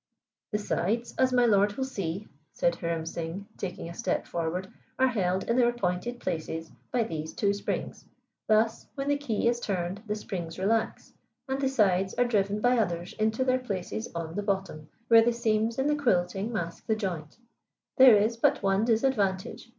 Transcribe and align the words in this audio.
"The 0.51 0.57
sides, 0.57 1.13
as 1.19 1.31
my 1.31 1.45
lord 1.45 1.73
will 1.73 1.83
see," 1.83 2.27
said 2.53 2.73
Hiram 2.73 3.05
Singh, 3.05 3.45
taking 3.55 3.87
a 3.87 3.93
step 3.93 4.25
forward, 4.25 4.67
"are 4.97 5.05
held 5.09 5.43
in 5.43 5.55
their 5.55 5.69
appointed 5.69 6.19
places 6.19 6.71
by 6.91 7.03
these 7.03 7.33
two 7.33 7.53
springs. 7.53 8.03
Thus, 8.47 8.87
when 8.95 9.09
the 9.09 9.17
key 9.17 9.47
is 9.47 9.59
turned 9.59 10.01
the 10.07 10.15
springs 10.15 10.57
relax, 10.57 11.13
and 11.47 11.61
the 11.61 11.69
sides 11.69 12.15
are 12.15 12.25
driven 12.25 12.61
by 12.61 12.79
others 12.79 13.13
into 13.19 13.43
their 13.43 13.59
places 13.59 14.07
on 14.15 14.33
the 14.33 14.41
bottom, 14.41 14.89
where 15.07 15.21
the 15.23 15.31
seams 15.33 15.77
in 15.77 15.85
the 15.85 15.95
quilting 15.95 16.51
mask 16.51 16.87
the 16.87 16.95
join. 16.95 17.27
There 17.97 18.17
is 18.17 18.37
but 18.37 18.63
one 18.63 18.85
disadvantage. 18.85 19.69